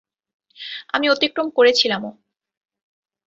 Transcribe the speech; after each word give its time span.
আমি 0.93 1.05
অতিক্রম 1.09 1.47
করেছিলামও। 1.49 2.11